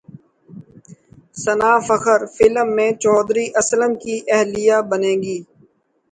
[1.43, 5.37] ثنا Fakhar film میں چوہدری اسلم کی اہلیہ بنیں گی